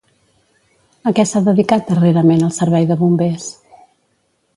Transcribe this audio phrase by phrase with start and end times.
[1.09, 3.47] A què s'ha dedicat darrerament el servei de bombers?